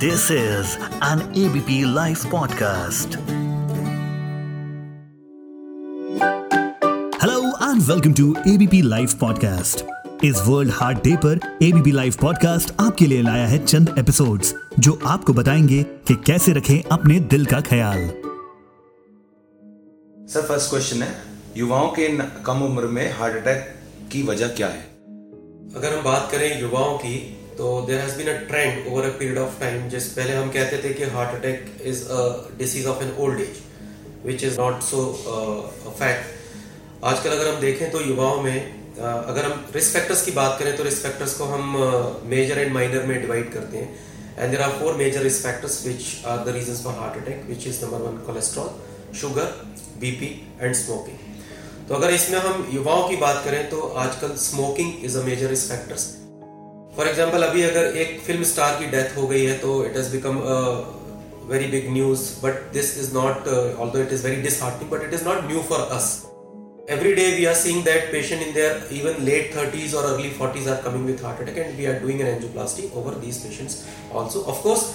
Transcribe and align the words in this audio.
This 0.00 0.30
is 0.30 0.78
an 1.02 1.20
ABP 1.36 1.84
Life 1.84 2.22
podcast. 2.24 3.16
Hello 7.20 7.52
and 7.60 7.86
welcome 7.88 8.14
to 8.14 8.34
ABP 8.44 8.80
Life 8.82 9.14
podcast. 9.22 9.82
इस 10.24 10.42
world 10.46 10.72
heart 10.74 10.98
day 10.98 11.16
पर 11.16 11.40
ABP 11.62 11.92
live 11.92 12.14
podcast 12.20 12.72
आपके 12.80 13.06
लिए 13.06 13.22
लाया 13.22 13.46
है 13.46 13.64
चंद 13.66 13.94
episodes 13.98 14.54
जो 14.78 14.98
आपको 15.06 15.32
बताएँगे 15.32 15.82
कि 15.82 16.14
कैसे 16.14 16.52
रखें 16.52 16.82
अपने 16.82 17.20
दिल 17.20 17.46
का 17.46 17.60
ख्याल 17.60 18.08
सर 20.28 20.42
फ़र्स्ट 20.42 20.70
क्वेश्चन 20.70 21.02
है 21.02 21.14
युवाओं 21.56 21.88
के 21.88 22.08
कम 22.18 22.62
उम्र 22.62 22.86
में 22.86 23.12
हार्ट 23.12 23.36
अटैक 23.36 23.74
की 24.12 24.22
वजह 24.22 24.48
क्या 24.48 24.68
है 24.68 24.82
अगर 25.76 25.98
हम 25.98 26.04
बात 26.04 26.28
करें 26.32 26.60
युवाओं 26.60 26.98
की 26.98 27.39
तो 27.60 27.70
there 27.86 27.98
has 28.00 28.16
been 28.16 28.28
a 28.28 28.34
trend 28.48 28.86
over 28.88 29.04
a 29.04 29.08
period 29.18 29.38
of 29.38 29.58
time 29.60 29.88
जिस 29.90 30.04
पहले 30.12 30.34
हम 30.34 30.50
कहते 30.50 30.76
थे 30.84 30.92
कि 30.94 31.04
heart 31.14 31.34
attack 31.34 31.64
is 31.86 31.98
a 32.08 32.20
disease 32.58 32.86
of 32.92 33.02
an 33.04 33.10
old 33.24 33.40
age 33.40 33.58
which 34.26 34.44
is 34.44 34.56
not 34.60 34.82
so 34.82 35.00
fact 35.88 37.04
आजकल 37.10 37.30
अगर 37.30 37.48
हम 37.48 37.60
देखें 37.60 37.90
तो 37.90 38.00
युवाओं 38.00 38.40
में 38.42 38.56
uh, 38.56 39.02
अगर 39.02 39.44
हम 39.44 39.64
रिस्क 39.74 39.92
फैक्टर्स 39.92 40.24
की 40.24 40.30
बात 40.38 40.56
करें 40.58 40.76
तो 40.76 40.84
रिस्क 40.84 41.02
फैक्टर्स 41.02 41.34
को 41.38 41.44
हम 41.50 41.76
मेजर 42.30 42.58
एंड 42.58 42.72
माइनर 42.74 43.04
में 43.06 43.20
डिवाइड 43.20 43.52
करते 43.52 43.76
हैं. 43.76 43.98
And 44.38 44.50
there 44.50 44.62
are 44.62 44.70
four 44.78 44.94
major 44.94 45.22
risk 45.22 45.42
factors 45.46 45.76
which 45.86 46.06
are 46.26 46.44
the 46.44 46.54
reason 46.56 46.82
for 46.84 46.94
heart 47.00 47.22
attack 47.22 47.44
which 47.48 47.66
is 47.66 47.84
number 47.84 48.06
one 48.06 48.16
cholesterol 48.26 48.70
sugar 49.20 49.52
BP 50.00 50.30
and 50.62 50.74
smoking 50.76 51.84
तो 51.88 51.94
अगर 51.94 52.14
इसमें 52.14 52.38
हम 52.38 52.66
युवाओं 52.72 53.08
की 53.08 53.16
बात 53.26 53.44
करें 53.44 53.68
तो 53.70 53.82
आजकल 54.06 54.34
smoking 54.46 55.04
is 55.04 55.18
a 55.18 55.24
major 55.24 55.56
risk 55.56 55.72
factors 55.74 56.08
for 56.96 57.08
example 57.08 57.42
अभी 57.42 57.62
अगर 57.62 57.96
एक 57.96 58.18
फ़िल्म 58.20 58.42
स्टार 58.44 58.78
की 58.78 58.86
डेथ 58.90 59.16
हो 59.16 59.26
गई 59.26 59.44
है 59.44 59.58
तो 59.58 59.84
it 59.84 59.96
is 59.96 60.10
become 60.12 60.38
very 61.48 61.66
big 61.68 61.92
news 61.92 62.22
but 62.42 62.72
this 62.72 62.96
is 62.98 63.12
not 63.14 63.48
although 63.78 63.98
it 63.98 64.12
is 64.12 64.26
very 64.26 64.42
disheartening 64.42 64.90
but 64.90 65.04
it 65.04 65.14
is 65.14 65.24
not 65.24 65.44
new 65.44 65.62
for 65.68 65.80
us 65.92 66.08
every 66.90 67.12
day 67.14 67.26
we 67.30 67.44
are 67.46 67.54
seeing 67.56 67.82
that 67.84 68.10
patient 68.12 68.42
in 68.42 68.52
their 68.54 68.88
even 68.92 69.22
late 69.24 69.54
thirties 69.56 69.94
और 69.94 70.04
early 70.06 70.30
forties 70.38 70.68
are 70.68 70.80
coming 70.84 71.06
with 71.06 71.24
heart 71.24 71.40
attack 71.40 71.58
and 71.58 71.76
we 71.76 71.86
are 71.86 71.98
doing 72.00 72.20
an 72.20 72.26
angioplasty 72.26 72.90
over 72.94 73.14
these 73.20 73.38
patients 73.42 73.76
also 74.12 74.40
of course 74.48 74.88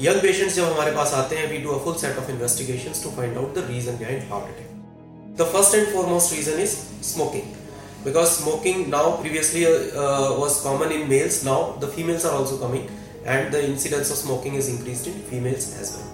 young 0.00 0.20
patients 0.22 0.54
जब 0.54 0.64
हमारे 0.64 0.92
पास 0.92 1.12
आते 1.14 1.36
हैं 1.36 1.50
we 1.50 1.58
do 1.58 1.70
a 1.70 1.78
full 1.84 1.94
set 1.98 2.18
of 2.18 2.30
investigation 2.30 3.02
to 3.02 3.10
find 3.16 3.36
out 3.36 3.54
the 3.54 3.66
reason 3.68 3.98
behind 3.98 4.22
heart 4.30 4.54
attack 4.54 5.36
the 5.36 5.50
first 5.52 5.74
and 5.74 5.86
foremost 5.88 6.34
reason 6.34 6.62
is 6.62 6.76
smoking 7.08 7.63
because 8.04 8.34
smoking 8.38 8.90
now 8.90 9.06
previously 9.22 9.64
uh, 9.66 10.32
was 10.42 10.60
common 10.62 10.92
in 10.92 11.08
males. 11.08 11.42
Now 11.44 11.60
the 11.84 11.88
females 11.94 12.24
are 12.24 12.34
also 12.40 12.58
coming 12.58 12.84
and 13.26 13.52
the 13.52 13.62
incidence 13.68 14.10
of 14.10 14.18
smoking 14.18 14.54
is 14.62 14.68
increased 14.74 15.06
in 15.12 15.22
females 15.30 15.70
as 15.82 15.96
well. 15.96 16.10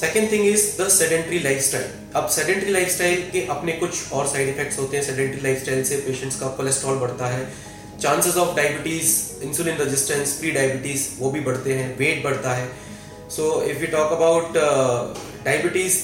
Second 0.00 0.30
thing 0.32 0.46
is 0.46 0.64
the 0.80 0.86
sedentary 0.88 1.38
lifestyle 1.44 1.86
अब 2.16 2.28
sedentary 2.34 2.72
lifestyle 2.72 3.22
के 3.32 3.40
अपने 3.54 3.72
कुछ 3.80 4.12
और 4.12 4.26
side 4.28 4.48
effects 4.48 4.78
होते 4.78 4.96
हैं। 4.96 5.04
Sedentary 5.04 5.40
lifestyle 5.42 5.82
से 5.84 5.96
patients 6.06 6.38
का 6.40 6.48
cholesterol 6.58 6.98
बढ़ता 6.98 7.26
है। 7.32 7.42
Chances 8.02 8.36
of 8.42 8.54
diabetes 8.56 9.10
insulin 9.44 9.76
resistance 9.78 10.32
pre 10.40 10.50
diabetes 10.50 11.08
वो 11.18 11.30
भी 11.30 11.40
बढ़ते 11.48 11.74
हैं। 11.74 11.88
वेट 11.98 12.22
बढ़ता 12.24 12.54
है। 12.54 12.68
So 13.36 13.50
if 13.70 13.80
you 13.80 13.86
talk 13.96 14.12
about 14.12 14.56
diabetes 15.44 15.98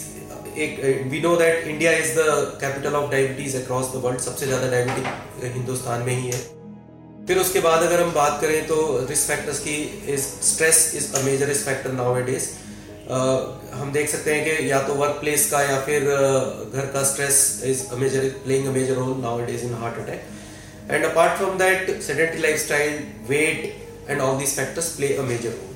एक 0.64 1.08
we 1.10 1.20
know 1.20 1.34
that 1.36 1.66
India 1.68 1.92
is 1.94 2.12
the 2.14 2.22
capital 2.60 2.94
of 2.96 3.10
diabetes 3.10 3.56
across 3.56 3.90
the 3.94 4.00
world 4.04 4.20
सबसे 4.20 4.46
ज़्यादा 4.46 4.70
डायबिटीज़ 4.70 5.52
हिंदुस्तान 5.54 6.02
में 6.02 6.14
ही 6.14 6.30
है। 6.30 6.38
फिर 7.26 7.38
उसके 7.38 7.60
बाद 7.60 7.82
अगर 7.82 8.02
हम 8.02 8.12
बात 8.12 8.40
करें 8.40 8.66
तो 8.66 8.76
रिस्क 9.10 9.28
फैक्टर्स 9.28 9.58
की 9.60 9.74
is 10.14 10.26
stress 10.48 10.80
is 10.96 11.12
a 11.14 11.22
major 11.24 11.46
risk 11.46 11.66
factor 11.66 11.92
nowadays 12.26 12.48
हम 13.74 13.92
देख 13.92 14.08
सकते 14.08 14.34
हैं 14.34 14.44
कि 14.44 14.70
या 14.70 14.80
तो 14.82 14.94
वर्क 14.94 15.20
प्लेस 15.20 15.50
का 15.50 15.62
या 15.62 15.78
फिर 15.86 16.04
घर 16.04 16.86
का 16.94 17.02
stress 17.10 17.38
is 17.66 17.84
a 17.86 17.96
major 17.98 18.28
playing 18.44 18.66
a 18.66 18.72
major 18.78 18.94
role 18.94 19.16
nowadays 19.46 19.64
in 19.66 19.74
heart 19.82 19.98
attack 20.00 20.90
and 20.90 21.04
apart 21.04 21.38
from 21.38 21.58
that 21.58 21.96
sedentary 22.02 22.42
lifestyle 22.42 22.98
weight 23.28 24.10
and 24.10 24.20
all 24.20 24.38
these 24.38 24.56
factors 24.56 24.88
play 24.96 25.14
a 25.14 25.22
major 25.32 25.50
role 25.50 25.75